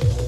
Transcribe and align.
you 0.00 0.27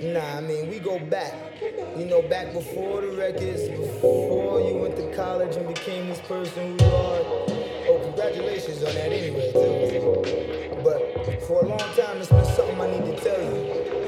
mean, 0.00 0.68
we 0.70 0.78
go 0.78 0.98
back. 0.98 1.34
You 1.96 2.04
know, 2.04 2.22
back 2.22 2.52
before 2.52 3.00
the 3.00 3.08
records, 3.08 3.68
before 3.68 4.60
you 4.60 4.76
went 4.76 4.96
to 4.96 5.14
college 5.14 5.56
and 5.56 5.66
became 5.66 6.08
this 6.08 6.20
person 6.20 6.78
who 6.78 6.84
you 6.84 6.90
are. 6.90 7.20
Oh, 7.90 8.00
congratulations 8.04 8.78
on 8.84 8.94
that 8.94 9.12
anyway. 9.12 9.50
But 10.84 11.42
for 11.42 11.64
a 11.64 11.68
long 11.68 11.78
time, 11.78 12.18
it's 12.18 12.28
been 12.28 12.44
something 12.44 12.80
I 12.80 12.90
need 12.90 13.16
to 13.16 13.20
tell 13.22 13.42
you. 13.42 14.07